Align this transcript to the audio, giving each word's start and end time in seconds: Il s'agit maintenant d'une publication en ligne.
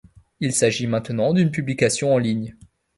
Il 0.39 0.51
s'agit 0.51 0.87
maintenant 0.87 1.31
d'une 1.31 1.51
publication 1.51 2.11
en 2.11 2.17
ligne. 2.17 2.55